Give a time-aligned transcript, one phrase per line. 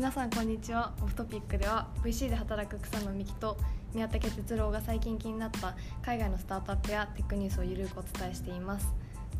[0.00, 0.94] 皆さんこんにちは。
[1.02, 3.58] オフトピックでは VC で働く草野美希と
[3.92, 8.88] 宮武哲郎が最近気になった海外のスタートアップやテックニュースをゆるくお伝えしています。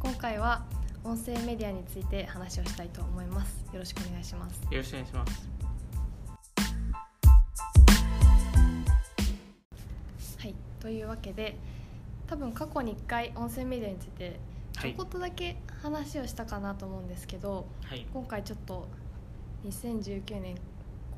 [0.00, 0.66] 今回は
[1.02, 3.64] 音声メディアについて話をしたいと思います。
[3.72, 4.60] よろしくお願いします。
[4.70, 5.48] よろしくお願いします。
[10.40, 10.54] はい。
[10.78, 11.56] というわけで
[12.26, 14.38] 多分過去に1回音声メディアについて
[14.78, 18.06] ちょこっとだけ話をしたかなと思うんですけど、はい。
[18.12, 18.88] 今回ちょっと
[19.64, 20.56] 2019年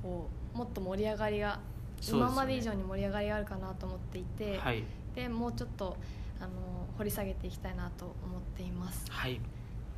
[0.02, 1.60] こうもっと盛り上がりが、
[2.08, 4.84] 今まで以上に盛り上がりがあるかなと思っていて、はい。
[5.14, 5.96] でもうちょっと
[6.40, 6.50] あの
[6.98, 9.04] 掘り下げていきたいなと思っています。
[9.08, 9.40] はい。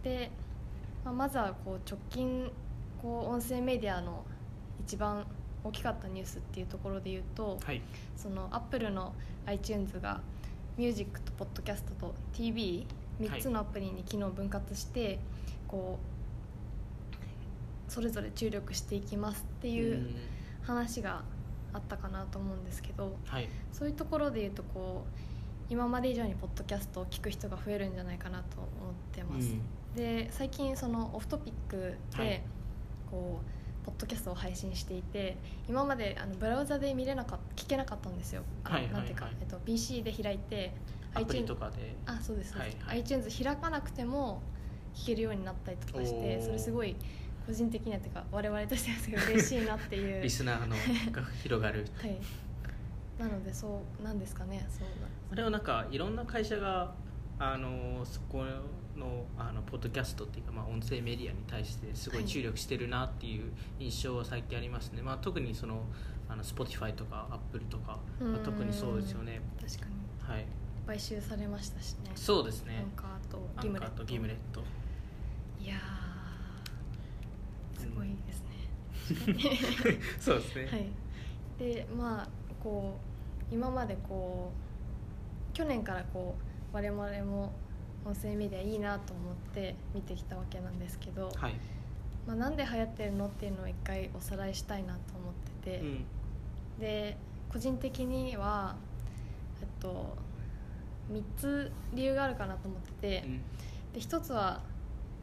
[0.02, 0.30] で、
[1.04, 2.50] まあ、まずはこう直近
[3.00, 4.24] こう音声メディアの
[4.80, 5.26] 一番
[5.64, 7.80] 大きかったニュースっていうところで言うと、はい。
[8.16, 9.14] そのアップルの
[9.46, 10.20] iTunes が
[10.76, 15.18] ミュージックとポッドキャストと TV3 つのアプリに機能を分割して、
[15.66, 16.14] こう
[17.88, 20.16] それぞれ注力していきますっていううん。
[20.62, 21.22] 話が
[21.74, 23.48] あったかなと思うんですけどはい。
[23.72, 29.50] そういうところで言うとこう今まで以上にポッドキャストを聞く人が増えるんじゃないかなと思ってます。
[29.50, 29.96] うん。
[29.96, 32.42] で最近そのオフトピックで、はい。
[33.10, 35.36] こうポッドキャストを配信していて
[35.68, 38.94] 今まであのブラウザで見れなかっ聞けなかったんですよ、はいはいはい。
[38.94, 40.72] なんていうか、えっと、PC で開いて
[41.12, 41.94] iTunes とかで。
[42.06, 42.98] あそうですはいはい。
[43.00, 44.40] iTunes 開かなくても
[44.94, 46.96] 聞けるようになったりとかしてそれすごい
[47.46, 50.20] 個人的にはっていうか我々としてはすごい嬉しいなっていう。
[50.22, 50.76] リスナーの
[51.12, 51.86] が広がる。
[52.00, 52.18] はい。
[53.18, 54.66] なのでそうなんですかね。
[54.68, 54.88] そう
[55.30, 56.94] あれはなんかいろんな会社が
[57.38, 58.44] あのそこ
[58.96, 65.82] のあのポッドキャストっていうか、まあ、音声メディアに対してすごい注力してるなっていう印象は最近ありますね、まあ、特にその
[66.28, 68.32] あの Spotify とか Apple とかうん。
[68.32, 69.40] は特にそうですよね。
[69.60, 69.94] 確かに。
[70.20, 70.46] はい。
[70.86, 72.10] 買収されましたしね。
[72.14, 72.76] そうですね。
[72.78, 73.48] アンカーと
[74.04, 74.62] ギムレット
[75.60, 78.48] いやーすごいですね、
[80.18, 80.66] そうですね。
[80.66, 80.88] はい。
[81.58, 82.28] でまあ
[82.62, 82.96] こ
[83.50, 84.50] う今までこ
[85.52, 86.34] う去年からこ
[86.72, 87.52] う我々も
[88.04, 91.54] 音声メディアいいなと思って見てきたわけなんですけど、はい、
[92.26, 96.04] まあ、なんで流行ってるのっていうのを一回おさらいしたいなと思ってて、うん。
[96.80, 97.16] で
[97.52, 98.76] 個人的には
[99.60, 100.16] えっと
[101.12, 103.38] 3つ理由があるかなと思ってて、うん。
[103.92, 104.60] で1つは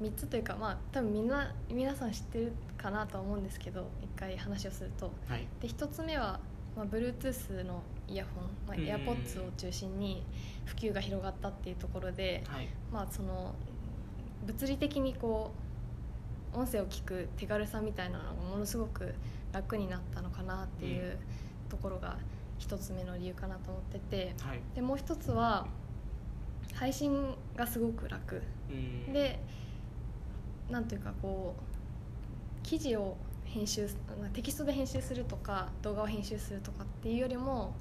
[0.01, 5.11] 3つというかまあ多分みんな皆さん知ってるかなとは思うんですけど一回話をすると。
[5.27, 5.47] はい。
[5.61, 6.39] で1つ目は、
[6.75, 10.23] まあ、Bluetooth のイヤホン、まあ、うん AirPods を中心に
[10.65, 12.67] 普及が広がったっていうところで、はい。
[12.91, 13.53] まあ、その
[14.45, 15.51] 物理的にこ
[16.53, 19.13] う音声を聞く手軽さみたいなのがものすごく
[19.53, 21.17] 楽になったのかなっていう
[21.69, 22.17] ところが
[22.59, 24.35] 1つ目の理由かなと思ってて。
[24.41, 24.61] はい。
[24.73, 25.67] でもう1つは
[26.73, 28.41] 配信がすごく楽。
[28.69, 29.13] うん。
[29.13, 29.39] で
[30.71, 33.87] なんというかこう記事を編集
[34.33, 37.75] テキストで編集するとか動画を編集するとかっていうよりも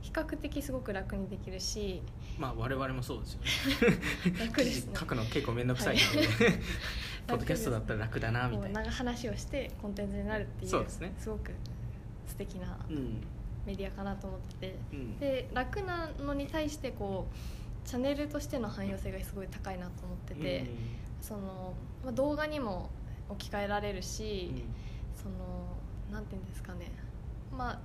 [0.00, 2.02] 比較的すごく楽にできるし
[2.38, 3.40] まあ我々もそうですよ
[3.90, 4.38] ね。
[4.46, 4.92] 楽ですね。
[4.98, 6.58] 書くの結構面倒くさいので、
[7.28, 11.14] ポッドキャストだったら楽だなみこたいうな長話をしてコンテンツになるっていうそうですね。
[11.26, 11.52] ごく
[12.26, 13.22] 素敵なうん。
[13.64, 14.78] メディアかなと思ってて。
[14.92, 15.18] うん。
[15.18, 20.70] で楽なのに対してこうチャンネルとしての汎用性がすごい高いなと思ってて、
[21.22, 21.74] その
[22.04, 22.90] まあ、動画にも
[23.28, 24.52] 置き換えられるし、
[25.14, 25.76] その
[26.10, 26.90] なんていうんですかね。
[27.56, 27.78] まあ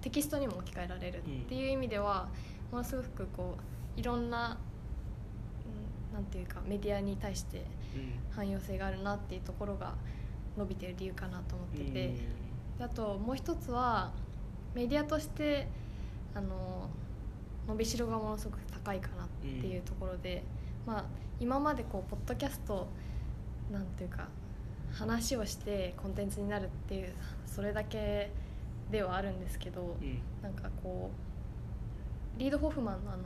[0.00, 2.28] テキストにも置き換えられるっていう意味では、
[2.72, 3.56] ものすごくこ
[3.96, 4.58] ういろんな
[6.10, 8.34] うんなんていうかメディアに対してうん。
[8.34, 9.94] 汎用性があるなっていうところが
[10.56, 11.92] 伸びてる理由かなと思ってて、うん。
[11.92, 12.14] で
[12.80, 14.12] あともう一つは
[14.74, 15.68] メディアとして
[16.34, 16.88] あの
[17.68, 20.42] 伸びしろがものすごく高いかなっていうところで、
[20.86, 21.04] まあ、
[21.42, 22.86] 今までこうポッドキャスト
[23.72, 24.28] なんていうか
[24.92, 27.12] 話をしてコンテンツになるっていう
[27.46, 28.30] それだけ
[28.92, 30.20] ではあるんですけど、うん。
[30.40, 31.10] なんかこ
[32.36, 33.22] うリード・ホフマンのあの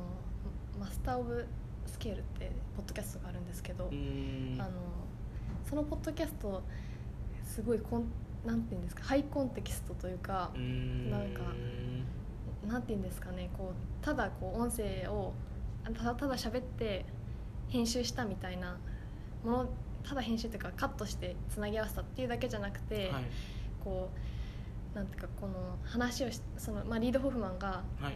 [0.81, 1.44] マスター・オブ・
[1.87, 4.57] スケールってポッドキャストがあるんですけど、うん。
[4.59, 4.71] あの
[5.69, 6.62] そのポッドキャスト
[7.45, 8.07] すごいコン
[8.47, 11.10] なんていうんですかハイコンテキストというかう、ん。
[11.10, 11.42] なんか
[12.66, 15.34] なんていうんですかねこうただこう音声を
[15.84, 17.04] ただただ喋って
[17.68, 18.78] 編集したみたいな
[19.45, 19.68] もの
[20.09, 23.24] ただ編集というかカットしてつなぎ合わせたっていうだけじゃなくて、はい。
[23.83, 24.10] こ
[24.95, 25.54] うなんていうかこの
[25.84, 28.15] 話をしその、まあ、リード・ホフマンがはい。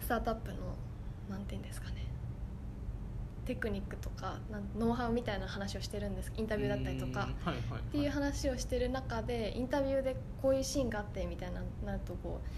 [0.00, 0.56] スタートアップの
[1.28, 2.06] なんていうんですかね
[3.46, 6.32] テクニックとかなんノウハウみたいな話をしてるんです。
[6.36, 7.10] インタビューだったりとか。
[7.10, 7.80] うんはいはいはい。
[7.80, 12.48] っていう話をしてる中でインタビューでこういうシーンがあってみたいななるとこう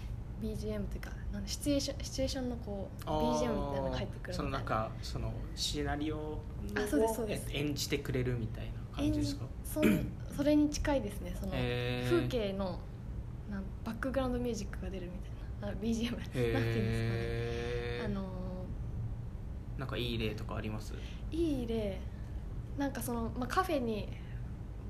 [0.43, 4.59] BGM というかなんシチュエーションシチュエーションのこう BGM みたいなのが入ってくるそのな。
[4.59, 6.43] んかそのシナリオを
[7.51, 9.45] 演じてくれるみたいな感じですか？
[9.63, 10.05] そん
[10.35, 12.79] それに近いですねその風景の
[13.49, 15.31] なんバックグラウンドミュージックが出るみたい
[15.61, 15.67] な。
[15.69, 18.05] あ BGM なんていうんですかね。
[18.05, 18.23] あの
[19.77, 20.93] なんかいい例とかあります？
[21.31, 21.99] いい例。
[22.77, 24.09] なんかその、まあ、カフェに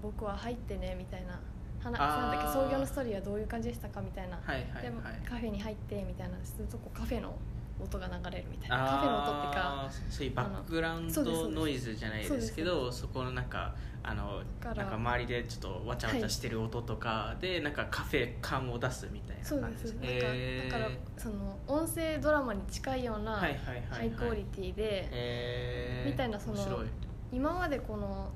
[0.01, 1.39] 僕は入ってねみたいな
[1.83, 5.13] 話なんだっけ創業のストーリーはどういう感じでしたかみたいな、はいはいでもはい。
[5.27, 6.33] カフェに入ってみたいな。
[6.43, 7.35] するとこうカフェの
[7.81, 23.85] 音が流れるみたいなカフェの音っていうかそういうバックグラウンドノイズじゃないですけどそこのなんかあのなんか周りでちょっとわちゃわちゃしてる音とかで、なんかカフェ感を出すみたいなそう感じですなんか、へーだからその音声ドラマに近いようなはいはいはいはい。
[23.89, 26.11] ハイクオリティで、へー。
[26.11, 26.83] みたいなその
[27.31, 28.29] 今までこの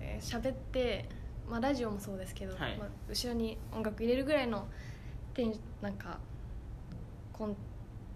[0.00, 1.06] えー喋、って、
[1.50, 2.76] まあ、ラジオもそうですけど、はい。
[2.78, 4.66] まあ、後ろに音楽入れるぐらいの
[5.34, 6.18] テンなんか
[7.32, 7.56] コン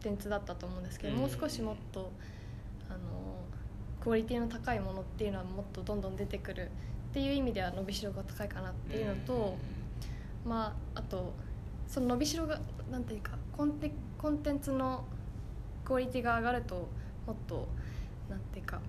[0.00, 1.20] テンツだったと思うんですけど、うん。
[1.20, 2.12] もう少しもっと
[2.88, 2.98] あの
[4.00, 6.70] クオリティの高いものっていうのはもっとどんどん出てくる
[7.10, 9.56] っていう意味では伸びしろが高いかなっていうのと、
[10.46, 11.32] まああと
[11.88, 12.60] その伸びしろが
[12.90, 15.04] なんていうかコンテコンテンツの
[15.84, 16.88] クオリティが上がると
[17.26, 17.68] もっと
[18.28, 18.80] なんていうか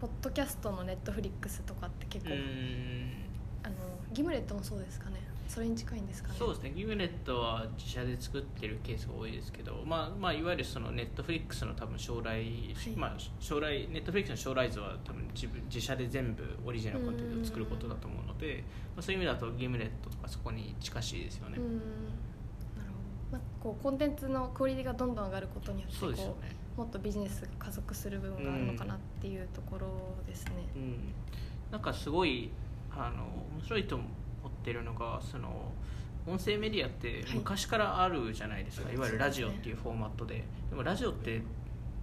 [0.00, 2.40] ポッドキャストのネットフリックスとかって結構、うん。
[3.62, 3.74] あの
[4.12, 5.16] ギムレットもそうですかね。
[5.48, 6.34] それに近いんですかね。
[6.38, 6.72] そうですね。
[6.74, 12.44] ギムネットは自社で作ってるケースが多いですけど、まあまあ、いわゆるそのネットフリックスの多分将来、
[12.96, 18.64] まあ、将来ネットフリックスの将来図は多分自分自社で全部オリジナルコンテンツを作ることだと思うので、
[18.96, 21.78] まあ、そういう意味だとギムネットとかそこに近しいですよね、うん。
[21.78, 22.90] なる
[23.30, 26.48] ほど、まあ、こうコンテンツのクオリティがどんどん上がることによってそうですよこね。
[26.50, 29.86] うもっとビジネスが加速する部分があるのかなっていうところ
[30.26, 30.98] ですね、うん、
[31.70, 32.50] なんかすごい
[32.90, 33.24] あの
[33.56, 35.72] 面白いと思ってるのがその
[36.26, 40.44] 音声メディアってはい昔からあるじゃないですか、い、わゆるラジオっていうフォーマットで。
[40.70, 41.40] でもラジオって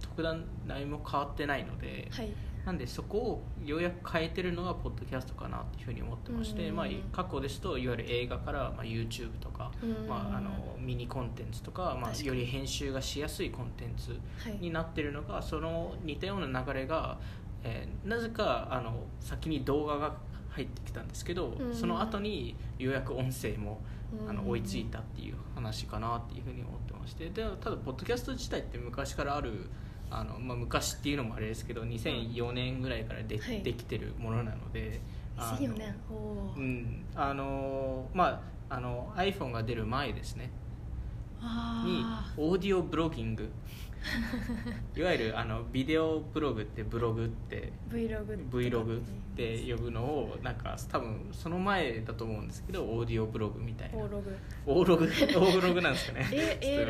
[0.00, 2.32] 特段何も変わってないので、はい
[2.64, 6.76] なんでそこをようやく変えてるのがポッドキャストかなっていうふうに思ってまして、うん。
[6.76, 10.08] まあ、過去ですといわゆる映画から、まあ、YouTube とか、うん。
[10.08, 14.12] まあ、あのミニコンテンツとか、まあ、より編集がしやすいコンテンツ
[14.48, 14.58] はい。
[14.58, 17.18] になってるのがその似たような流れが、
[17.62, 20.14] えーなぜかあの先に動画が
[20.50, 21.74] 入ってきたんですけど、うん。
[21.74, 23.80] その後にようやく音声も
[24.26, 24.36] あうん。
[24.36, 29.68] の追いついたっていう話かなっていうふうに思ってましてでただポッドキャスト自体って昔からある
[30.18, 33.62] あの、まあ、昔っていうのもあれですけど2004年ぐらいからで,、はい。
[33.62, 35.00] できてるものなので
[35.36, 35.78] あの2004
[36.56, 40.50] 年あのまああの iPhone が出る前ですね。
[41.40, 43.50] にあオーディオブロギング。
[44.94, 49.02] いわゆるあのビデオブログってブログってー Vlog Vlog っ
[49.34, 53.98] て呼ぶのをなんか多分その前だと思うんですけどオーディオブログみたいな。
[53.98, 54.36] オーログ。
[54.66, 56.28] オーログオーログなんですかね。
[56.60, 56.84] A,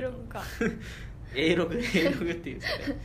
[0.00, 0.42] ログか
[1.34, 3.00] A ログ A ログっていうんですかね。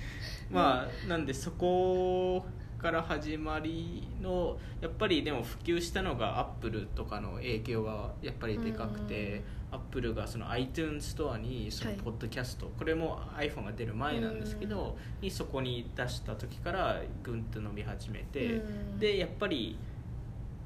[0.50, 2.46] まあなんでそこ
[2.78, 19.78] から始まりのやっぱりでも普及したのがアップルとかの影響がやっぱりでかくてアップルがその iTunes ストアにそのはいポッドキャスト、これも iPhone が出る前なんですけどにそこに出した時からぐんと伸び始めてうんでやっぱり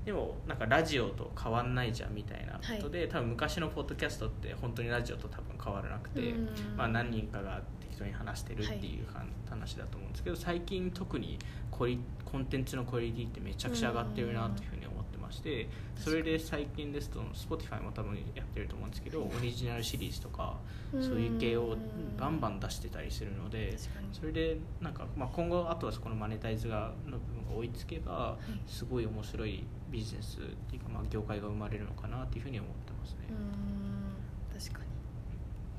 [0.06, 6.50] でもなんかラジオと変わんないじゃんみたいなことで、多分昔のポッドキャストって本当にラジオと多分変わらなくて、うん。
[6.78, 11.38] まあ、何人かが適当に話してるっていうは話だと思うんですけど最近特に
[11.70, 20.58] コリコンテンツのクオリティってめちゃくちゃ上がってるなというふうに思ってましてそれで最近ですと Spotify も多分やってると思うんですけどオリジナルシリーズとか
[20.94, 21.04] うん。
[21.04, 21.76] そういう系を
[22.18, 23.78] バンバン出してたりするので
[24.14, 28.70] それでなんか、まあ、今後あとはそこのマネタイズがの部分が追いつけばい。
[28.70, 33.18] すごい面白いビジネスっていうか、まあ、業界が生まれるのかなっていうふうに思ってますね。
[33.30, 34.60] うーん。
[34.60, 34.91] 確かに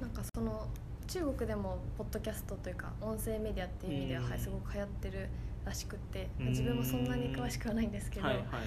[0.02, 0.66] なんかその
[1.06, 5.28] 中国でもポッドキャストというか音声メディアっていう意味では、うんはい、すごく流行ってる
[5.64, 6.46] らしくって、うん。
[6.48, 8.44] 自分もそんなに詳しくはないんですけど、はいはい。
[8.44, 8.58] ま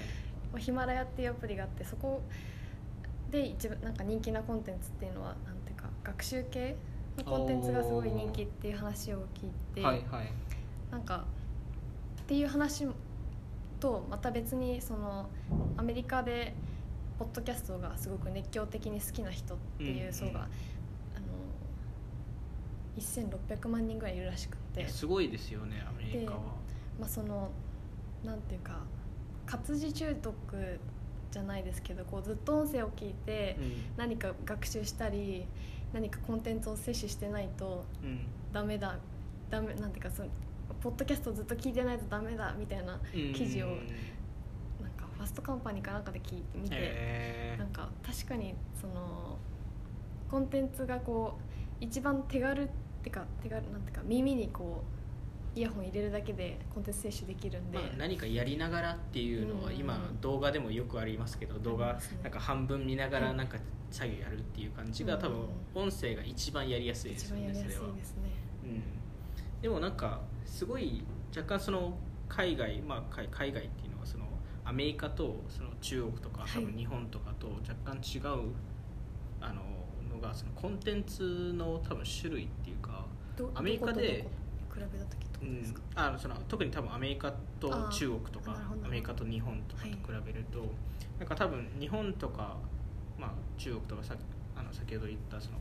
[0.54, 2.22] あヒマラヤっていうアプリがあってそこ
[3.30, 6.76] で一番なんか人気なコンテンツっていうのはなんていうか学習系
[7.18, 10.32] のコンテンツがすごい人気っていう話を聞いて、はいはい
[10.90, 11.24] なんか
[12.22, 12.86] っていう話
[13.80, 15.28] とまた別にその
[15.76, 16.54] アメリカで
[17.18, 20.75] ポッドキャストがすごく熱狂的に好きな人っていう層が、うん
[23.00, 24.88] 1600万人ぐらいいるらしくって。
[24.88, 26.40] すごいですよねアメリカは。
[26.98, 27.50] まあ、その
[28.24, 28.80] なんていうか
[29.44, 30.34] 活字中毒
[31.30, 33.58] じゃないですけどこうずっと音声を聞いて
[33.96, 35.46] 何か学習したり
[35.92, 38.10] 何かコンテンツを摂取してないとうん。
[38.10, 38.20] うん
[38.52, 38.96] ダメだ
[39.50, 40.28] ダメなんていうかその
[40.80, 43.74] ポッドキャストずっと聞いてないとダメだみたいな記事をうん
[44.82, 49.36] なんかファストカンパニーかなんかで聞いて見て、なんか確かにその
[50.30, 52.72] コンテンツがこう一番手軽って
[53.10, 54.82] か手軽なんていうか耳にこ
[55.54, 59.76] うイヤホン入れるだけでコンテンツ摂取できるんで、まあ、何かやりながらっていうのはうん。
[59.76, 62.18] 今動画でもよくありますけど動画ありますね。
[62.24, 63.26] なんか半分見ながはい。
[63.28, 63.56] らなんか
[63.90, 65.38] 作業やるっていう感じが多分
[65.74, 67.54] 音声が一番やりやすいですよね。
[67.54, 67.82] それは。
[67.84, 68.82] うん、
[69.62, 71.02] でもなんかすごい
[71.34, 71.96] 若干その
[72.28, 74.26] 海外、まあ、海海外っていうのはその
[74.64, 76.50] アメリカとその中国とかはい。
[76.50, 78.52] 多分日本とかと若干違う、
[79.40, 79.62] あの
[80.16, 83.04] のがそのコンテンツの多分種類っていうか、
[83.36, 84.26] どアメリカで
[85.94, 89.96] あのその特に多分アメリカと中国とかアメリカと日本とかと比
[90.26, 90.64] べると、
[91.18, 92.56] なんか多分日本とか、
[93.18, 94.14] まあ、中国とかさ
[94.56, 95.58] あの先ほど言ったその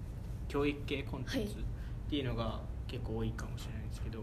[0.47, 1.57] 教育系コンテンツっ
[2.09, 4.19] ていうのが結構多いかもしれないんですけど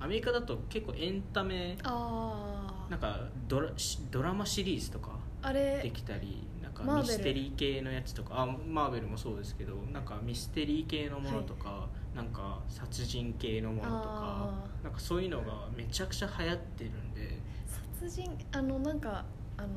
[0.00, 3.70] アメリカだと結構エンタメなんかドラ
[4.10, 5.10] ドラマシリーズとか
[5.40, 6.44] あでれきたり
[6.78, 8.40] なんかミステリー系のやつとか。
[8.40, 14.50] あマーベルもそうですけどなんかミステリー系のものとか、なんか殺人系のものとか
[14.82, 17.38] なんかそういうのがめちゃくちゃ流行ってるんで。
[18.00, 19.24] 殺人あのなんか
[19.56, 19.68] あの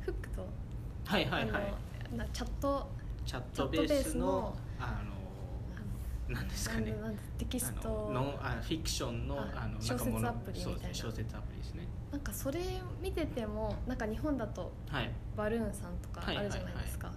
[0.00, 0.46] フックと、
[1.04, 2.16] はいはいはい。
[2.16, 2.88] なチャット
[3.24, 5.02] チャットベースのあ
[6.28, 6.94] のなんですかね。
[7.38, 10.76] テキスあトのあフィクションのああの小説なんかものアプリみたいな。
[10.76, 12.60] そうですね小説アプリですねなんかそれ
[13.02, 15.10] 見ててもなんか日本だとはい。
[15.36, 17.12] バルーンさんとかあはいるじゃないですか、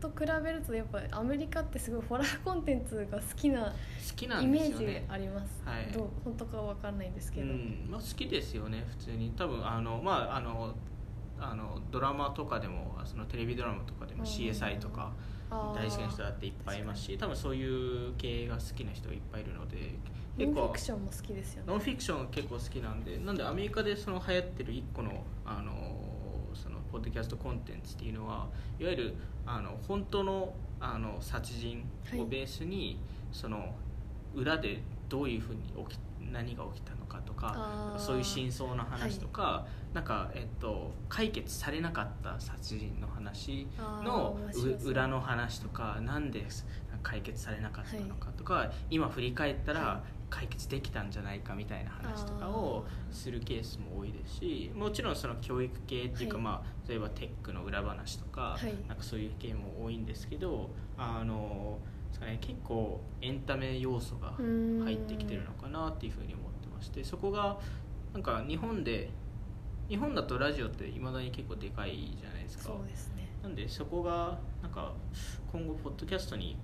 [0.00, 3.72] と比べるとやっぱりアメリカってすごいホラーコンテンツが好きな好
[4.16, 5.06] きなイメージんですよね。
[5.08, 5.92] あります、はい。
[5.92, 7.86] どう本当かは分かんないんですけど、うん。
[7.88, 9.32] まあ、好きですよね普通に。
[9.36, 10.74] 多分あのまああの
[11.38, 14.28] あのドラマとかでもそのテレビドラマとかでもうん。
[14.28, 15.12] CSI とか
[15.50, 15.76] あー。
[15.76, 19.94] 大好きな人だっていっぱいいますし多分そういう系が好きな人がいっぱいいるので
[20.38, 21.64] ノンフィ結構クションも好きですよね。
[21.68, 25.72] ノンフィクション結構好きなんでなんでアメリカでその流行ってる一個のあの
[26.54, 28.48] そのポッドキャストコンテンツっていうのは
[28.78, 29.14] いわゆる
[29.46, 31.84] あの本当のあの殺人
[32.18, 32.98] をベースに、
[33.30, 33.74] その
[34.34, 36.00] 裏でどういうふうに起き
[36.32, 44.38] 何が起きたのかとかそういう真相の話とか、なんか、えっと、解決されなかった殺人の話の
[44.84, 46.46] 裏の話とかなんで
[47.02, 56.44] 解決されなかったのかとか、今振り返ったはら解決できたんじゃないかみたいな話とかをするケースも多いですしもちろんその教育系っていうか、はい。
[56.44, 58.74] まあ、例えばテックの裏話とか,、はい。
[58.88, 61.78] なんかそういう系も多いんですけどあの
[62.40, 67.58] 結構エンタメ要素が入ってきてるのかなっていうふうに思ってましてそこが
[68.14, 69.10] なんか日本で
[69.88, 72.64] 日本だとラジオっていまだに結構でかいじゃないですか。
[72.64, 73.28] そうですね。
[73.42, 74.92] なんでそこがなんか
[75.50, 76.56] 今後ポッドキャストに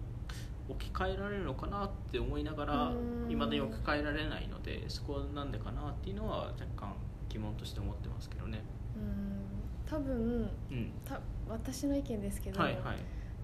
[0.68, 2.94] 置き換えられるのかなって思いながらう
[3.28, 3.30] ん。
[3.30, 6.94] いまだに置き換えられないのでそこはなんでかなっていうのは若干
[7.28, 8.62] 疑問として思ってますけどね。
[8.96, 9.90] うん。
[9.90, 10.92] 多分うん。
[11.04, 12.96] た私の意見ですけど、はいはい。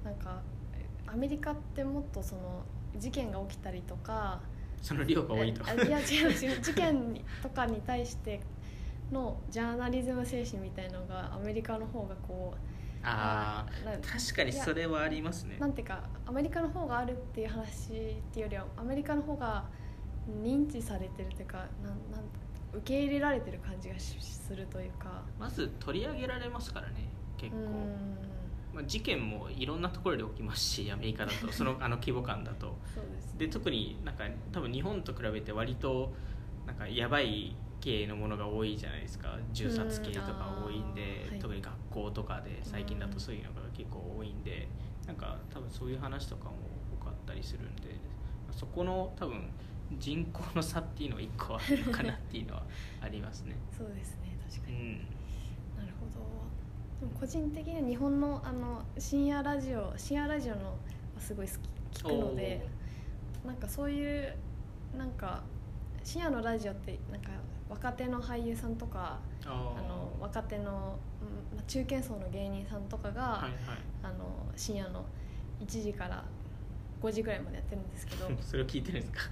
[0.04, 0.42] なんか
[1.06, 2.62] アメリカってもっとその
[2.96, 4.40] 事件が起きたりとか
[4.82, 8.40] その量が多いとあいや違う違う事件とかに対して
[9.10, 12.73] のジャーナリズム精神みたいのがアメリカの方がこう
[13.04, 13.66] あ
[14.02, 15.56] 確かにそれはありますね。
[15.58, 17.92] なんていうかアメリカの方があるっていう話っ
[18.32, 19.64] ていうよりはアメリカの方が
[20.42, 21.66] 認知されてるというかなん
[22.10, 22.20] なん
[22.72, 25.22] 受け入れられてる感じがしするというか。
[25.38, 28.74] まず取り上げられますからね結構、うん。
[28.74, 32.76] まあ、事件もいろんなところで起きますしアメリカだと そのあの規模感だと。
[32.94, 36.12] そうですで特になんか多分日本と比べて割と
[36.66, 39.36] なんかやばい系のものが多いじゃないですか。
[39.52, 41.38] 銃殺系とか多いんで、はい。
[41.38, 44.66] 特に学校とかで最近だとそういうのが結構多いんで
[45.06, 46.52] なんか多分そういう話とかも
[47.00, 47.82] 多かったりするんで
[48.50, 49.50] そこの多分
[49.98, 52.62] 人口の差っていうのは一個あるのかなっていうのは
[53.02, 53.54] ありますね。
[53.76, 54.92] そうですね確かに、うん。
[55.76, 57.06] なるほど。
[57.06, 61.52] でも個人的には日本のあの深夜ラジオ深夜ラジオのはすごい好
[61.92, 62.66] き聞くので
[63.44, 64.34] なんかそういう
[64.96, 65.42] なんか
[66.02, 67.28] 深夜のラジオってなんか
[67.68, 73.78] 若手の俳優さんとかああの若手の、うんまあ、中堅層の芸人さんとかが、はいはい。
[74.02, 74.24] あの
[74.56, 75.04] 深夜の
[75.60, 76.22] 1時から
[77.02, 78.30] 5時ぐらいまでやってるんですけど。
[78.40, 79.30] それを聞いてるんですか？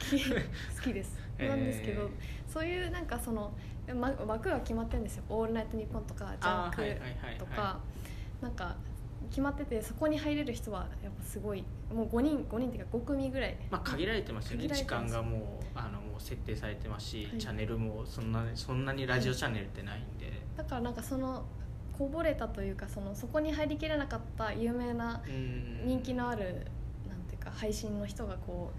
[0.77, 2.09] 好きです、 なんですけど
[2.49, 3.53] そういうなんかその、
[3.95, 7.81] ま、枠が決まってるんですよ「オールナイトニッポン」とか「ジャンクあーはいはいはい」とはか
[8.41, 8.77] なんか
[9.33, 13.57] 決まっててそこに入れる人はやっぱすごいもう5人5人っていうか5組ぐらい。
[13.71, 14.69] まあ、限られてますよね。
[14.69, 17.39] 時間がもうあのもう設定されてますし、はい。
[17.39, 21.47] チャンネルもそんなそんなにラジオチャンネルってないんで、だからなんかその
[21.97, 25.87] こぼれたというかそのそこに入りきれなかった有名なうん。
[25.87, 26.67] 人気のある
[27.09, 28.71] なんていうか配信の人がこ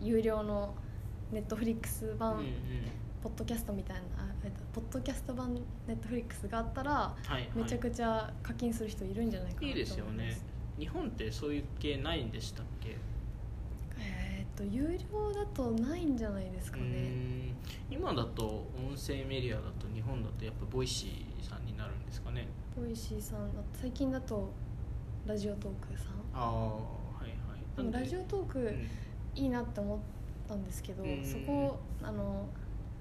[0.00, 0.74] う有料の
[1.30, 2.42] ネットフリックス版、
[3.22, 7.50] ポッドキャストみたいなあえっとポッドキャスト版ネットフリックスがあったらはいはい。
[7.54, 9.78] めちゃくちゃ課金する人いるんじゃないかなと思います。
[9.78, 10.38] いいですよね。
[10.78, 12.96] 日本ってそういう系ないんでしたっけ？
[13.98, 16.84] えーっと有料だとないんじゃないですかね。
[16.84, 17.56] ん。
[17.90, 18.44] 今だと
[18.76, 22.46] 音声メディアだと日本だとやっぱボイシーさんになるんですかね。
[22.76, 24.50] ボイシーさんだ最近だと
[25.26, 26.12] ラジオトークさん。
[26.32, 26.80] ああは
[27.22, 27.92] いはい。
[27.92, 28.88] ラジオトークうん。
[29.34, 29.98] いいなって思っ
[30.48, 31.24] たんですけど、うん。
[31.24, 32.46] そこあの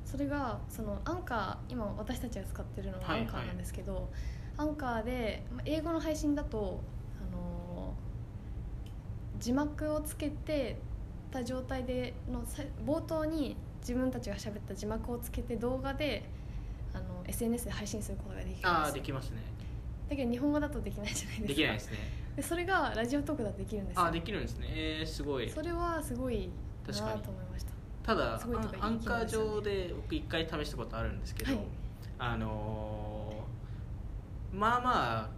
[0.09, 3.25] それがそのアンカー今私たちが使ってるのがはいはい。
[3.25, 4.09] アンカーなんですけど、
[4.55, 6.79] アンカーでまあ英語の配信だと
[7.21, 7.93] あの
[9.37, 10.77] 字幕をつけて
[11.29, 16.23] た状態でのさ冒頭に自分たちが喋った字幕をつけて動画で
[16.93, 19.41] あの SNS で配信することができるんああできますね。
[20.09, 21.47] だけど日本語だとできないじゃないですか。
[21.49, 21.97] できないですね。
[22.37, 24.01] でそれがラジオトークだとできるんですよ。
[24.03, 24.67] ああできるんですね。
[24.69, 25.49] えー、すごい。
[25.49, 26.49] それはすごい
[26.87, 27.46] なと思いまし
[28.07, 28.39] たただ
[28.79, 31.63] アンカー上で僕一回試したことあるんですけど、はい。
[32.19, 35.29] あのーまあまあ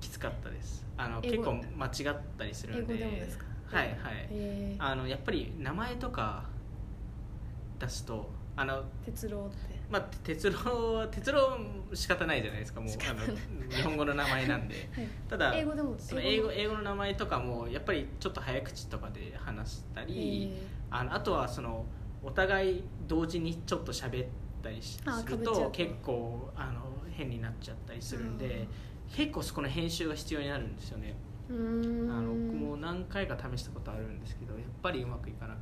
[0.00, 0.84] きつかったです。
[0.96, 2.94] あの結構間違ったりするんで。
[3.66, 3.96] はいはい。
[4.78, 6.42] あのやっぱり名前とか
[7.78, 11.58] 出すとあの鉄郎ってまあ鉄郎は鉄郎
[11.92, 12.80] 仕方ないじゃないですか。
[12.80, 14.88] もうあの日本語の名前なんで。
[14.96, 15.06] はい。
[15.28, 21.84] ただ英語でもその英語英語の名前とかもやっぱりちょっと早口とかで話したり、えあのあとはその
[22.22, 24.28] お互い同時にちょっと喋っ
[24.62, 26.80] たりするとと結構あの
[27.10, 28.66] 変になっちゃったりするんで、
[29.14, 31.14] 結構そこの編集が必要になるんですよね、
[31.50, 35.60] あの僕も何回か試したことあるんですけどやっぱりうまくいかなく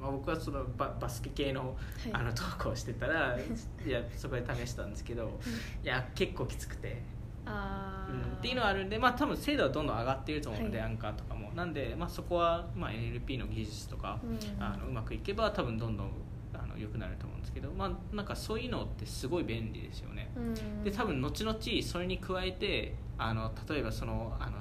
[0.00, 2.12] まあ、僕はそのババスケ系のはい。
[2.12, 3.36] あの投稿してたら
[3.86, 5.38] いやそこで試したんですけど
[5.82, 7.02] いや結構きつくて、
[7.46, 8.36] うん。
[8.38, 10.86] っていうのはあるんで、まあ、多分精度はどんどん上がっていると思うので、はい。
[10.88, 11.50] アンカーとかも。
[11.54, 14.62] なんで、まあ、そこは、まあ、NLP の技術とか、うん。
[14.62, 16.10] あのうまくいけば多分どんどん
[16.54, 20.30] あの良くなると思うんですけど、まあ、なんかそういうのってすごい便利ですよね。
[20.36, 20.84] うん。
[20.84, 24.60] で多分後々それに加えてあの例えばそのあの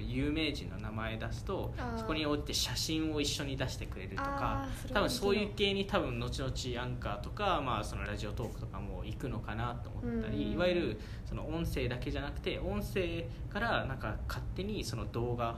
[0.00, 10.52] 有名人の名前出すとそこに置いて写真を一緒に出してくれるとか多分そういう系に多分後々アンカーとか、まあ、そのラジオトークとかも行くのかなと思ったり、うん。
[10.52, 15.56] いわゆるその音声だけじゃなくて音声からなんか勝手にその動画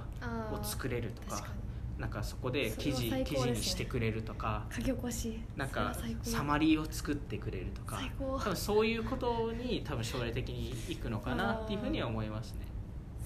[0.53, 1.45] を作れるとか
[1.99, 5.41] なんかそこで記事,、それは最記事にしてくれるとか書き起こし。
[5.57, 12.72] なんかサマリーを作ってくれるとか多分そういうことに多分将来的にいくのかなっていうふうには思いますね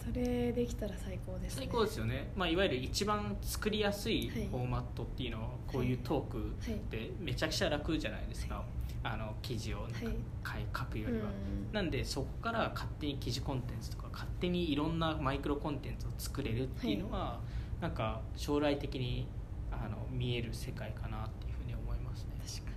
[0.07, 1.65] それできたら最高ですね。
[1.65, 4.47] 最高ですよね、まあ、いわゆる一番作りやすいはい。
[4.47, 6.43] フォーマットっていうのはこういうトークっ
[6.79, 8.65] てめちゃくちゃ楽じゃないですか、
[9.03, 9.99] あの記事をなんか
[10.45, 11.27] はい書くよりは、う
[11.73, 11.73] ん。
[11.73, 17.41] なんでそこから勝手に記事コンテンツとか勝手にいろんなマイクロコンテンツを作れるっていうのは、
[17.81, 19.27] なんか将来的に
[19.73, 22.37] あの見える世界かなっていうふうに思いますね。
[22.47, 22.77] 確かに。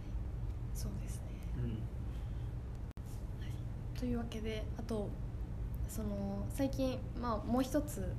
[0.74, 1.26] そうですね。
[1.58, 1.78] うん。
[4.00, 5.10] というわけであと
[5.90, 8.14] その最近、まあ、もう一つ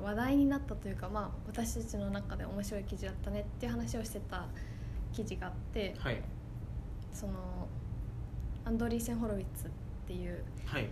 [0.00, 4.46] 話題になったというか、まあ、私たちの中で面白い記事だったねっていう話をしてた
[5.12, 6.22] 記事があってはい。
[7.12, 7.68] その
[8.64, 9.70] アンドリーセン・ホロウィッツっ
[10.06, 10.88] ていう、はい。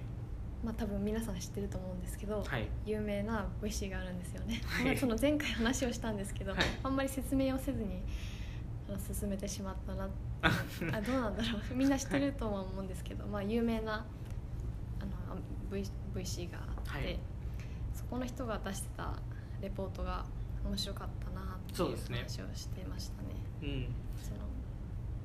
[0.65, 2.69] まあ、多分皆さん知ってると思うんですけど、はい。
[2.85, 4.85] 有名な VC があるんですよね、はい。
[4.87, 6.61] ま あその前回話をしたんですけど、はい。
[6.83, 8.03] あんまり説明をせずに
[9.13, 10.09] 進めてしまったな
[10.93, 11.75] あどうなんだろう。
[11.75, 14.05] みんな知ってるとは思うんですけど、まあ、有名な
[15.73, 17.19] v VC があって、はい。
[17.93, 19.15] そこの人が出してた
[19.61, 20.25] レポートが
[20.65, 23.29] 面白かったなっていう話をしてましたね。
[23.63, 23.87] うん。
[24.23, 24.37] その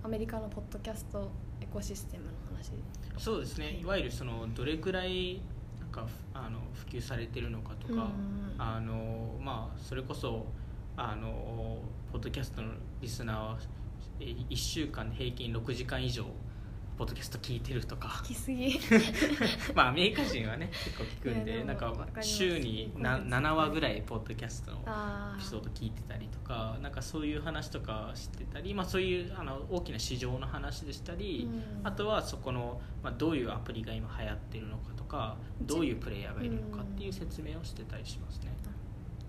[0.03, 1.29] アメリカのポッドキャスト
[1.61, 2.71] エコシステムの話。
[3.17, 3.79] そうですね。
[3.81, 3.85] い。
[3.85, 5.41] わゆるそのどれくらい
[5.79, 10.45] なんかふあの普及されてるのかとか、うんあのまあそれこそ
[10.95, 11.79] あの
[12.11, 12.69] ポッドキャストの
[13.01, 13.57] リスナーは
[14.19, 16.25] 1週間で平均6時間以上
[16.97, 18.07] ポッドキャスト聞いてるとか。
[18.23, 18.79] 聞きすぎ。
[19.75, 31.87] まあアメリカ人はね結構聞くんでなんか週にな7話ぐらいポッドキャストのあエピソード聞いてたりとかなんかそういう話とか知ってたり、まあ、そういうあの大きな市場の話でしたり、うん。
[31.87, 38.57] あとはそこの、まあ、どういうアプリが今流行ってるのかとかどういうプレイヤーがいるのかっていう説明をしてたりしますね。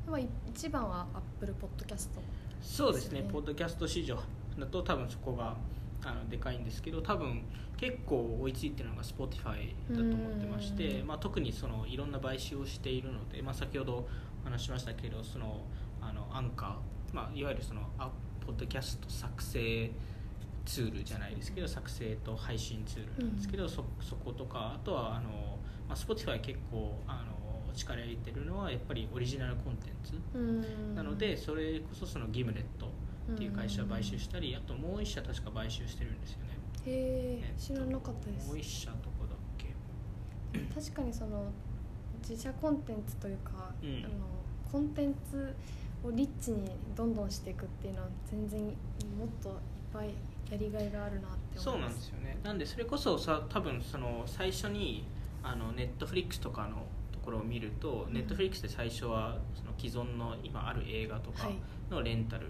[0.06, 2.22] まあ一番はアップルポッドキャスト。
[2.62, 3.28] そうですね。
[3.30, 4.18] ポッドキャスト市場
[4.58, 5.54] だと多分そこが
[6.04, 7.42] あのでかいんですけど多分
[7.76, 11.06] 結構追いついてるのが Spotify だと思ってまして、うん。
[11.06, 14.08] まあ、特にそのいろんな買収をしているので、まあ、先ほど
[14.42, 15.62] お話ししましたけどその
[16.00, 18.10] あのアンカー、まあ、いわゆるそのあ
[18.44, 19.90] ポッドキャスト作成
[20.64, 25.58] ツールじゃないですけど作成と配信ツールなんですけど、そそことかあとはあの、
[25.88, 30.94] まあ、Spotify 結構あの力入れてるのはやっぱりオリジナルコンテンツうん。
[30.94, 32.90] なのでそれこそそのギムレット
[33.32, 36.44] っていう会社を買収したりあともう一社確か買収してるんですよね。
[36.86, 38.48] へええっと知らなかったです。
[38.48, 39.74] もう一社どこだっけ？
[40.74, 41.50] 確かにその
[42.26, 44.04] 自社コンテンツというか、うん。
[44.04, 44.26] あの
[44.70, 45.54] コンテンツ
[46.04, 48.74] をリッチにどんどんしていくっていうのは全然もっ
[49.42, 49.54] といっ
[49.92, 50.08] ぱい
[50.50, 52.38] やりがいがあるなってそうなんですよね。
[52.42, 55.04] なんでそれこそさ多分その最初に
[55.42, 58.14] あのネットフリックスとかのところを見ると、うん。
[58.14, 61.56] ネットフリックスで最初はその既存の今ある映画とかはい。
[61.90, 62.46] のレンタル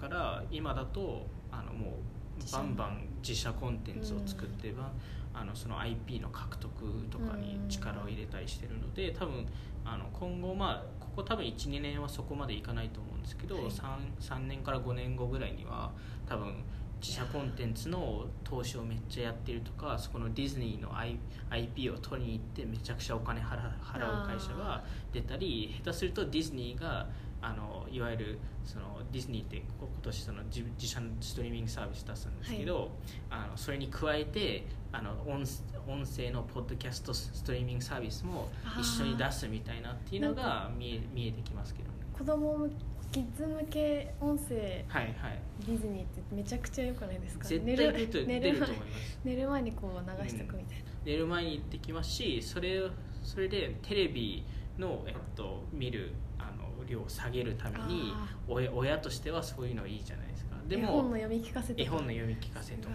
[0.00, 4.90] から今だとあのもうバンバン自社コンテンツを作ってば、
[5.34, 6.70] あのその IP の獲得
[7.10, 9.46] とかに力を入れたりしてるので多分
[9.84, 13.64] あの今後まあここ多分12年はそこまでいかないと思うんですけど、はい。
[13.66, 13.80] 3,
[14.20, 15.92] 3年から5年後ぐらいには
[16.26, 16.64] 多分
[17.00, 20.90] 自社コンテンツの投資をめっちゃやってるとかそこのディズニーの
[21.50, 27.06] IP を取りに行ってめちゃくちゃお金払う会社が出たり下手するとディズニーが
[27.42, 32.90] あのいわゆるそのディズニーってこ今年その自自社のストリーミングサービス出すんですけど、
[33.30, 35.44] あのそれに加えてあの音
[35.88, 41.94] 音声のポッドキャストストリーミングサービスも一緒に出すみたいなっていうのが見え見えてきますけどね。
[42.16, 42.70] 子供向
[43.10, 45.42] キッズ向け音声はいはい。
[45.66, 47.48] ディズニーってめちゃくちゃ良くないですか？
[47.48, 49.18] 絶対寝出る寝出るる前と思います。
[49.24, 52.82] 寝る前にこう流しておくみたいな、寝る前にできますしそれ
[53.24, 54.44] それでテレビ
[54.78, 56.12] の、えっと、見る
[56.90, 60.56] 量を下げるためにあ親親としてはそういうのいいじゃないですか。
[60.68, 61.82] で絵本のも読み聞かせとか。
[61.82, 62.94] 絵本の読み聞かせとか。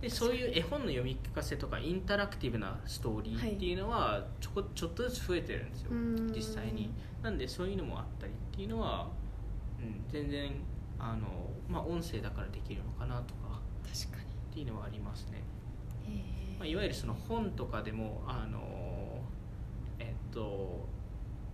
[0.00, 5.90] でそういう絵本の読み聞かせとかインタラクティブなストーリーっていうのはちょこちょっとずつ増えてるんですよ。
[5.90, 6.32] うーん。
[6.34, 6.90] 実際に。
[7.22, 9.08] なんでそういうのもあったりっていうのは、
[9.80, 10.52] うん、全然
[10.98, 15.42] あの、まあ、音声だからできるのかなとか確かっていうのはありますね。
[16.58, 18.60] まあ、いわゆるその本とかでもあの
[19.98, 20.83] えっと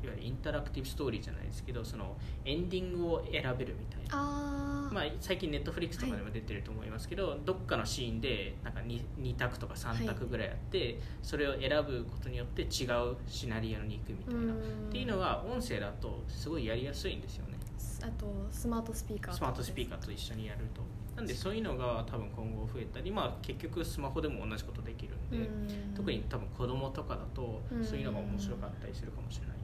[0.03, 4.81] いわゆるインタラクティブストーリーじゃないですけどそのエンディングを選べるみたいな。
[4.91, 14.89] まあ、最近ネットフリックスとかでも出てると思いますけど、どっかのシーンでなんか 2, 2択とか3択ぐらいあって、それを選ぶことによって違うシナリオに行くみたいな、うん。
[14.89, 17.59] っていうのは音声だとすごいやりやすいんですよね。
[18.03, 20.81] あとスマートスピーカースマートスピーカーと一緒にやると。
[21.17, 25.95] なんでそういうのが多分今後増えたり、まあ、結局スマホでも同じことできるんで、うん。
[25.95, 27.85] 特に多分子供とかだとうん。
[27.85, 29.60] そういうのが面白かったりするかもしれない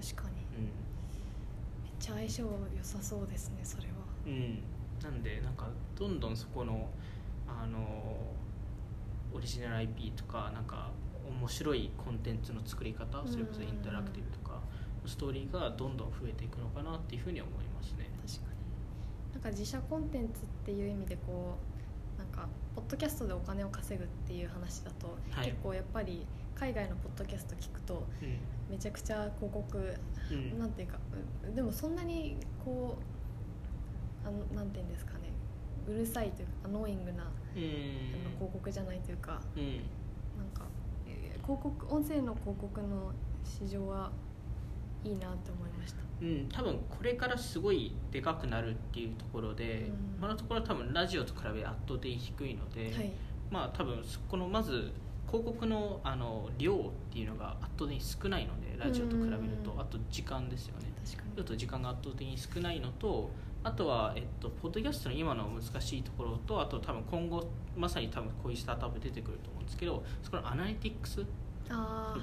[0.00, 0.36] 確かに。
[0.58, 0.64] うん。
[1.84, 2.50] めっちゃ相性良
[2.82, 3.94] さそうですねそれは。
[4.26, 4.62] うん、
[5.02, 6.90] なんでなんかどんどんそこの
[7.48, 7.78] あの
[9.32, 10.90] オリジナル IP とかなんか
[11.26, 14.60] 面白いコンテンツの作り方それこそインタラクティブとか
[15.02, 18.10] のストーリーがどんどん増えていくのかなっていうふうに思いますね。
[18.26, 19.32] 確かに。
[19.34, 21.56] なんか自社コンテンツっていう意味でこ
[22.16, 25.46] うなんかポッドキャストでお金を稼ぐっていう話だと、はい。
[25.46, 26.26] 結構やっぱり
[26.58, 28.38] 海外のポッドキャスト聞くとうん。
[28.68, 29.94] めちゃくちゃ広告、
[30.30, 30.58] うん。
[30.58, 30.98] なんていうか
[31.52, 32.96] うでもそんなにこ
[34.24, 35.30] うあのなんていうんですかね
[35.86, 37.62] うるさいというかアノーイングな、うん。
[38.34, 39.64] 広告じゃないというかうん。
[40.38, 40.64] なんか、
[41.06, 43.12] えー広告音声の広告の
[43.44, 44.10] 市場は
[45.04, 46.00] いいなって思いました。
[46.20, 50.16] うん、多分これからすごいでかくなるっていうところで、うん。
[50.18, 53.12] 今のところ多分ラジオと比べ圧倒的に低いので、はい。
[53.48, 54.90] まあ多分そこのまず
[55.26, 56.76] 広告のあの量っ
[57.12, 59.32] ていうのが圧倒的に少ないのでラジオと比べる
[59.64, 60.86] と、うんあと時間ですよね。
[61.04, 63.30] ちょっと時間が圧倒的に少ないのと
[63.62, 71.24] あとは、えっと、ポッドキャストの今の難しいところとあと多分今後まさに多分こういうスタートアップ出てくると思うんですけどそこのアナリティックス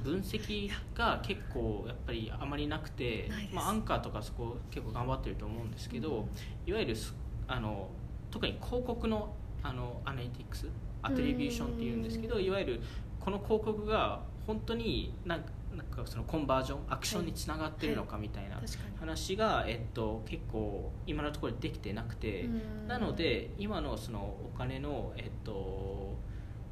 [0.04, 6.28] 分析が結構やっぱりあまりなくてまあ、アンカーとかそこ結構頑張ってると思うんですけど、
[6.66, 7.14] いわゆるす
[7.48, 7.90] あの
[8.32, 10.68] 特に広告のあのアナリティクス
[11.04, 12.44] アトリビューションっていうんですけどうん。
[12.44, 12.82] いわゆる
[13.20, 18.62] この広告が本当になんかなんかそのコンバージョンアクションにつながってるのかみたいな
[19.00, 22.50] 話が、えっと、結構今のところできてなくて、う
[22.86, 22.88] ん。
[22.88, 26.16] なので今のそのお金の、えっと、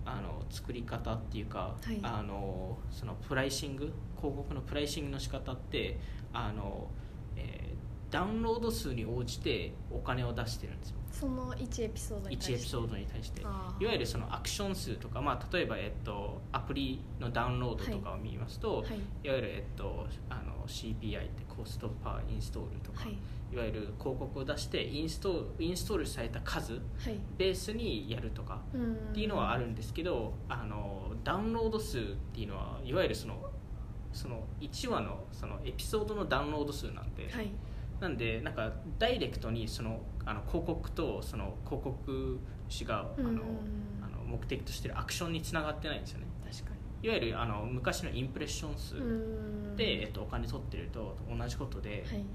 [0.05, 1.99] あの作り方っていうか、はい。
[2.03, 5.99] あのそのプライシング広告のプライシングの仕方って
[6.31, 7.10] あの、えー
[8.11, 10.97] ダウンロード数に応じてお金を出してるんですよ。
[11.11, 13.41] その1エピソードに対して？1エピソードに対して。
[13.41, 19.27] いわゆるそのアクション数とか、まあ、例えば、えっと、アプリのダウンロードとかを見ますと、はい。
[19.27, 23.17] いわゆる、えっと、あの CPI ってコストパーインストールとか、はい。
[23.53, 27.17] い、わゆる広告を出してインストインストールされた数はい。
[27.37, 28.93] ベースにやるとかうん。
[28.93, 32.01] っていうのはあるんですけどあのダウンロード数っ
[32.33, 33.51] ていうのはいわゆるその
[34.13, 37.51] その1話のそのエピソードのダウンロード数なんで、はい
[38.01, 43.37] なんでなんかダイレクトにそのあの広告とその広告主があの、うん
[44.03, 46.25] あの目的としてるアクションにつながってないんですよね。
[46.49, 46.71] 確か
[47.03, 48.95] いわゆるあの昔のインプレッション数
[49.75, 52.25] で、えっと、お金取ってると同じことで、はい。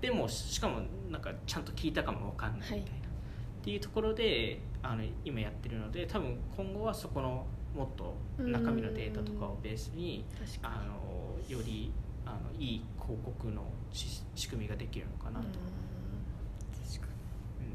[0.00, 0.80] でもしかも
[1.10, 2.98] なんかちゃんと聞いたかも分かんないみたいな、はい。
[3.60, 10.24] っていうところであの今やってるので多分今後はそこのもっと中身のデータとかをベースに。
[10.62, 11.92] あのより
[12.28, 13.62] あのいい広告の
[13.92, 15.46] 仕組みができるのかなと。
[15.46, 17.12] 確か
[17.60, 17.66] に、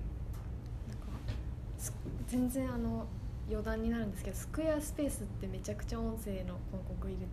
[2.10, 3.08] うん、全然あの
[3.50, 7.28] 余談になるんですけどスクエアスペースってめちゃくちゃ音声の広告入れ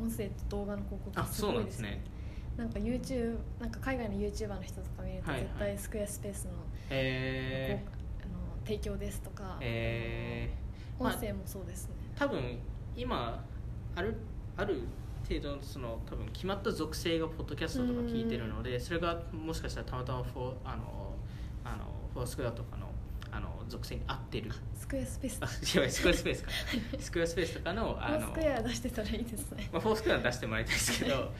[0.00, 2.02] 音声と動画の広告すごいですね。
[2.56, 6.50] なんか YouTube なんか海外の YouTuber の人とか見ると絶対スクエアスペースの,、
[6.90, 8.34] えー、あの
[8.66, 12.58] 提供ですとか、えー、音声もそうですね、まあ、多分
[12.94, 13.42] 今
[13.96, 14.16] ある
[14.56, 14.82] ある
[15.40, 21.14] 程度その多分決まった属性がポッドキャストとか聞いてるのでそれがもしかしたらたまたまフォあの
[21.64, 22.88] あのフォースクエアとかの
[23.34, 24.50] あの属性に合ってる。
[24.74, 25.40] スクエアスペース。
[25.40, 26.50] あ違うスクエアスペースか。
[26.98, 31.32] スクエアスペースとかのあのフォースクエア出してたらいいですね、まあ、フォースクエア出してもらいたいですけど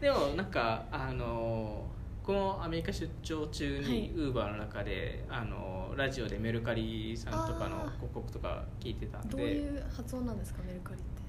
[0.00, 1.86] でもなんかあの
[2.22, 9.36] このアメリカ出張中にウーバーの中で、はい、あのラジオでメルカリさんとかの広告とか聞いてたんで。
[9.36, 11.19] どういう発音なんですかメルカリって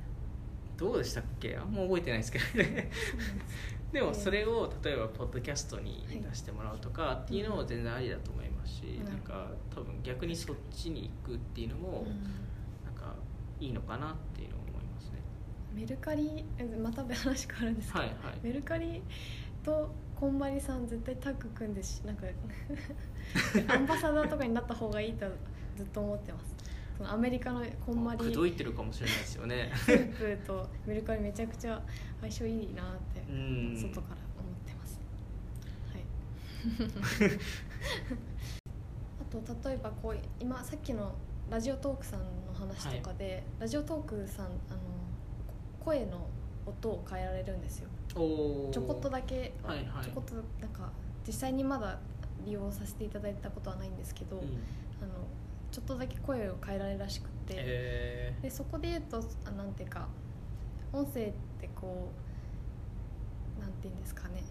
[0.82, 1.56] どうでしたっけ？
[1.56, 2.90] あんま覚えてないですけどね。
[3.92, 12.08] でもそれを例えばポッドキャストに出してもらうとかっていうのも全然ありだと思いますし、なんか多分逆にそっちに行くっていうのも
[12.84, 13.14] なんか
[13.60, 15.20] いいのかなっていうのを思いますね。
[15.76, 16.44] メルカリ
[16.82, 19.04] また話変わるんですけど、はいはい、メルカリ
[19.64, 22.26] とこんまりさん絶対タッグ組んでしなんか
[23.74, 25.28] アンバサダーとかになった方がいいと
[25.76, 26.56] ずっと思ってます。
[27.02, 29.72] そのアメリカのこんまり口説いてるかもしれないですよね。
[29.76, 31.82] スープとメルカリめちゃくちゃ
[32.22, 33.24] 相性いいなって
[33.76, 35.00] 外から思ってます。
[35.92, 36.04] はい。
[39.20, 41.16] あと例えばこう今さっきの
[41.50, 44.54] ラジオトークさんの話とかで、はい、ラジオトークさんあの
[45.84, 46.28] 声の
[46.68, 47.90] 音を変えられるんですよ。
[48.10, 50.92] ちょこっとだけ、はいはい、ちょこっとなんか
[51.26, 51.98] 実際にまだ
[52.46, 54.44] 利用させていただいたことはないんですけど、うん、
[55.02, 55.26] あの
[55.72, 60.08] ちょっとだけ声を変えられるらしくて、えー、でそこで言うとあなんていうか
[60.92, 62.12] 音声ってこ
[63.58, 64.44] うなんていうんですかね。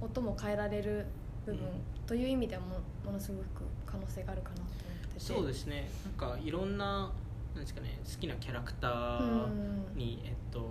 [0.00, 1.04] 音も変えられる
[1.44, 1.60] 部分、
[2.06, 5.20] という意味ではもものすごく可能性があるかなと思ってて。
[5.20, 5.90] そうですね。
[6.04, 7.12] なんかいろんな
[7.54, 9.48] なんですかね好きなキャラクター
[9.96, 10.70] に、えっと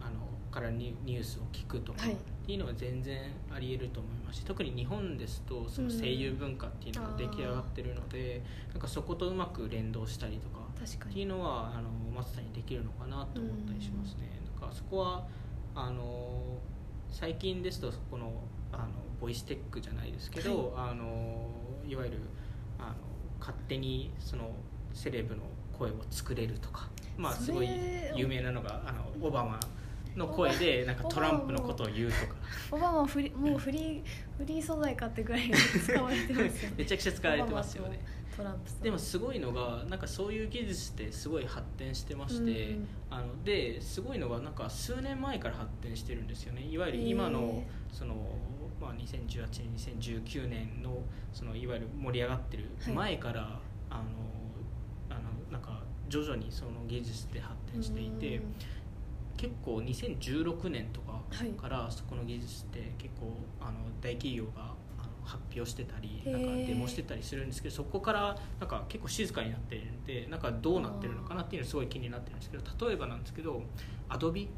[0.00, 0.10] あの
[0.50, 3.20] からニュースを聞くとか、はいっていうのは全然
[3.54, 14.28] ありえると思いますし特に日本ですとその声優文化っていうのが出来上がってるので、うん、なんかそことうまく連動したりとかっていうのはあのマスターにできるのかなと思ったりしますね。
[14.54, 15.24] うん、なんかそこは
[15.76, 16.58] あの
[17.08, 18.32] 最近ですとこの
[18.72, 18.88] あの
[19.20, 21.48] ボイステックじゃないですけど、はい、あの
[21.86, 22.18] いわゆる
[22.78, 22.94] あの
[23.38, 24.50] 勝手にその
[24.92, 25.42] セレブの
[25.78, 27.68] 声を作れるとか、まあ、すごい
[28.16, 29.60] 有名なのがあのオバマ
[30.16, 32.34] の声でなんかトランプのことを言うとか。
[32.70, 34.02] オバマフリもうフリー
[34.36, 36.74] フリー素材かってぐらい使われてますよね。
[36.78, 38.00] めちゃくちゃ使われてますよね。
[38.36, 46.66] トランプでもすごいのがなんかそういう技術ってすごい発展してまして、うん、あのですごいのがなんか数年前から発展してるんですよね。
[46.66, 48.14] いわゆる今のその、
[48.80, 49.46] まあ、2018
[49.76, 53.50] 年2019年のそのいわゆる盛り上がってる前から、はい、
[53.90, 54.02] あの
[55.10, 55.20] あの
[55.50, 58.54] なんか徐々にその技術って発展していて、うん
[59.36, 61.20] 結構2016年とか
[61.60, 64.74] からそこの技術って結構あの大企業が
[65.24, 73.62] 発表してたりなんかデモしてたりするんですけどそこからなんか結構静かになってるんでなんかどうなってるのかなっていうのすごい気になってるんですけど例えばなんですけど
[74.08, 74.48] アドビ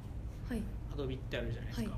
[0.92, 1.96] アドビってあるじゃないですか、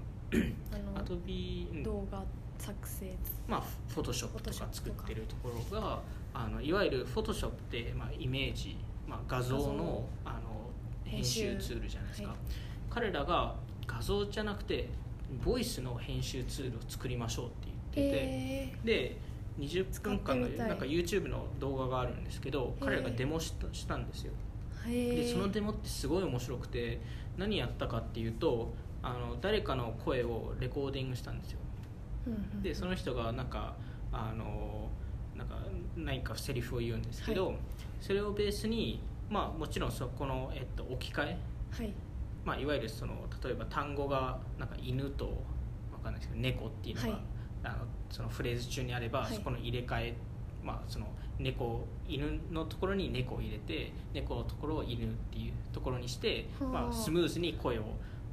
[0.95, 2.25] アドビ動画
[2.59, 3.13] 作成。
[3.47, 4.69] まあフォトショップとか。
[4.73, 6.01] 作ってるところが
[6.33, 10.71] あのいわゆるフォトショップって、まあ、イメージ、まあ、画像のあの
[11.05, 12.39] 編集ツールじゃないですか、はい
[12.97, 13.55] 彼らが
[13.87, 14.89] 画像じゃなくて
[15.45, 17.55] ボイスの編集ツールを作りましょうって
[17.95, 19.17] 言ってて、えー、で
[19.59, 24.33] 20分間のなんか YouTube の動画があるんですけど彼らがデモしたしたんですよ。
[24.87, 27.01] でそのデモってすごい面白くて
[27.37, 31.59] 何やったかっていうとあの誰かの声をレコーディングしたんですよ。
[32.63, 33.75] でその人がなんか
[34.11, 34.89] あの
[35.37, 35.57] なんか
[35.97, 37.57] 何かセリフを言うんですけど、はい、
[38.01, 41.39] それをベースにまあもちろんそこの、えっと、置き換え、
[41.73, 41.93] はい
[42.47, 45.43] まあ、いわゆるその例えば単語がなんか犬と
[45.91, 47.19] 分かんないですけど猫っていうのが、はい、
[47.65, 47.75] あの
[48.09, 50.15] そのフレーズ中にあれば、はい、そこの入れ替え、
[50.63, 51.09] まあ、その
[51.41, 57.83] 猫犬のところに猫を入れて猫のところを犬っていうところにして、まあ、スムーズに声を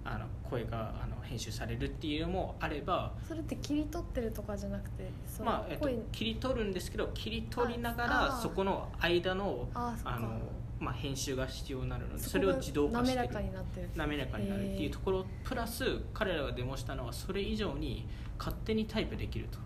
[0.05, 5.09] あの声があの編集されるっていうのもあればそれって切り取ってるとかじゃなくて
[5.43, 10.39] まあえっと、切り取るんですけど切り取りながらそこの間のあの
[10.83, 13.15] まあ、編集が必要になるのでそれを自動化してる。
[13.15, 13.89] 滑らかになってる。
[13.95, 15.25] 滑らかになるっていうところ。
[15.43, 19.59] プラス彼らがデモしたのはそれ以上に勝手にタイプできると。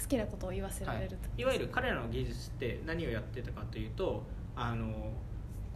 [0.00, 4.22] 好きなことを言わせられると、はい、いわゆる彼らの技術って何をやってたかというと
[4.56, 5.12] あの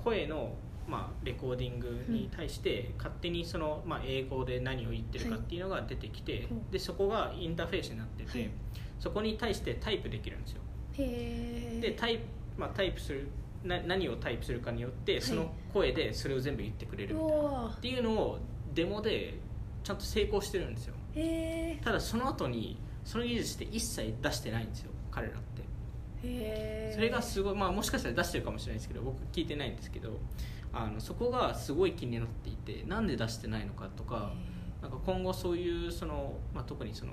[0.03, 8.51] 声のまあ、レコーディングに対して勝手にその、まあ、英語で何を言ってるかっていうのが出てきて、はい、でそこがインターフェースになってて、はい、
[8.99, 10.61] そこに対してタイプできるんですよ。
[11.81, 12.25] でタイプ、
[12.59, 13.29] まあ、タイプする
[13.65, 18.39] な何をタイプするかによってその声でそれを全部言ってくれるみたいな、はい、っていうのを
[18.75, 19.39] デモで
[19.83, 20.95] ちゃんと成功してるんですよ。
[21.83, 25.65] ただその後にその技術って一切出してないんですよ彼らって。
[26.95, 30.19] それがすごい、まあ、もしかしたら出してるかもしれないですけど僕聞いてないんですけど
[30.73, 34.33] あのそこがすごい気になっていてなんで出してないのかとか
[34.81, 37.13] なんか今後そういうその、まあ、特にその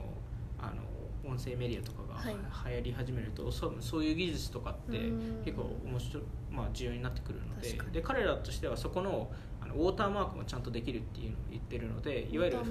[0.60, 0.82] あの
[1.24, 2.36] 音声メディアとかが、はい、
[2.72, 4.98] 流行り始めるとそそういう技術とかって
[5.46, 9.32] 結構面白、まあ、重要になってくるのでで彼らとしてはそこの
[9.62, 12.68] あのウォーターマークもちゃんとできるっていうのを言ってるのでいわゆる、はい、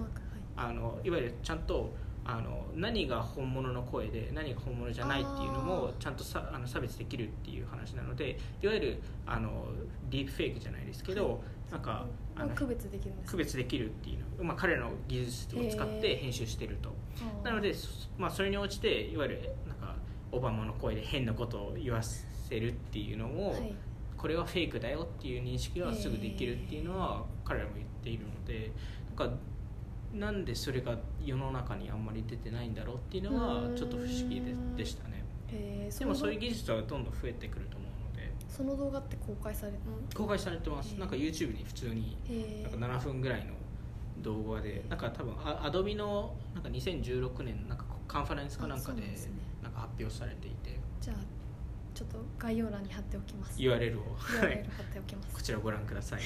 [0.56, 9.66] あのいわゆるちゃんとあの何が本物の声で何が本物じゃないっていうのもちゃんとさあの差別できるっていう話なのでいわゆるあの
[10.10, 11.38] ディープフェイクじゃないですけど、はい、
[11.70, 12.06] なんか
[12.37, 16.90] あの区別できる区別できるっていうの、まあ、彼らの技術を使って編集してると。
[17.44, 17.74] なので、
[18.18, 19.94] まあ、それに応じていわゆるなんか
[20.33, 23.74] オバマの声で変なことを言わせるっていうのを、はい、
[24.16, 28.72] これはフェイクだよっていう認識はすぐできるっていうのは彼らも言っているので
[29.16, 29.37] なんか
[30.14, 35.24] なんでそれが世の中にあんまり出てないんだろうっていうのはちょっと不思議ででしたね。
[35.98, 37.79] でもそういう技術はどんどん増えてくると
[38.50, 39.72] その動画って公開され
[40.14, 40.92] 公開されてます。
[40.94, 42.18] なんか YouTube に普通に
[42.62, 43.54] なんか7分ぐらいの
[44.22, 49.02] 動画でなんか多分アドビのなんか2016年なんかカンファレンスかなんかで
[49.62, 50.78] なんか発表されていて。
[51.00, 51.16] じゃあ
[51.94, 53.58] ちょっと概要欄に貼っておきます。
[53.58, 55.34] URL を URL 貼っておきます。
[55.34, 56.20] こちらをご覧ください。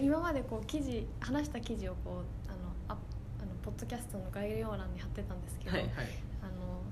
[0.00, 5.92] 今までこう記事話した記事をこうあのああのポッドキャストの概要欄に貼ってたんですけど、はいはい、
[6.42, 6.82] あの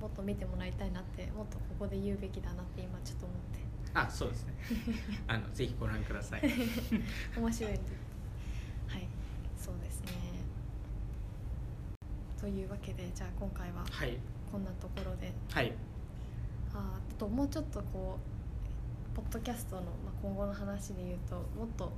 [0.00, 3.58] もっと見てもらいたいなってもっとここで言うべきだなって今ちょっと思って。
[3.94, 4.54] あそうですね。
[5.26, 6.42] あのぜひご覧ください。
[7.36, 9.08] 面白いはい。
[9.56, 10.28] そうですね。
[12.38, 13.84] というわけでじゃあ今回は
[14.50, 15.72] こんなところで、はい、
[16.72, 18.16] あともうちょっとこ
[19.12, 21.92] うポッドキャストの、まあ、今後の話で言うともっと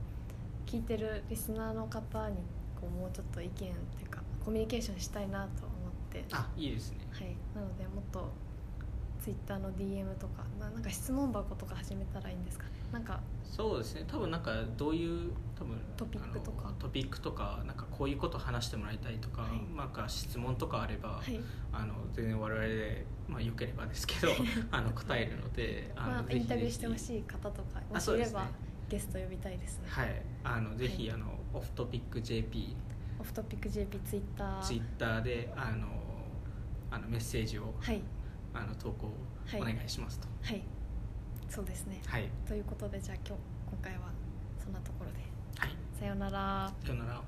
[0.65, 2.37] 聞いてるリスナーの方に
[2.81, 6.25] こうもうちょっと意見っていうかコミュニケーションしたいなと思って。
[6.33, 7.37] あいいですねはい。
[7.55, 8.29] なのでもっと
[9.23, 12.65] ツイッターの DM とかななんか質問箱とか始めたらいいんですか？
[12.65, 14.05] ねなんかそうですね。
[14.09, 16.73] 多分なんかどういう多分トピックとか？
[16.79, 21.39] トピックとかなんかこういうこと話してもらいたいとか、はい、なんか質問とかあれば、はい、
[21.73, 24.33] あの全然我々でまあよければですけど
[24.73, 28.51] あの答えるのであの、インタビューしてほしい方とかもしいれば、ね、
[28.89, 29.79] ゲスト呼びたいです。
[29.81, 30.23] ねはい。
[30.43, 32.77] あのぜひ、はい、あのオフトピック JP
[33.21, 34.61] オフトピック JP ツイッター。
[34.63, 35.87] ツイッターであの
[36.91, 38.03] あのメッセージを、はい、
[38.55, 39.13] あの投稿
[39.57, 40.27] お願いしますと。
[40.43, 40.63] はい、
[41.49, 44.01] そうですね、はい、ということでじゃあ今日今回は
[44.63, 45.19] そんなところで、
[45.59, 46.73] はい、さようなら。
[46.85, 47.23] さようなら